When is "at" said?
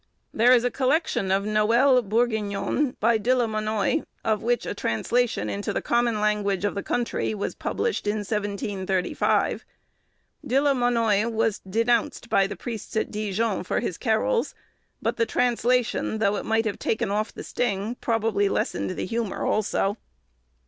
12.97-13.11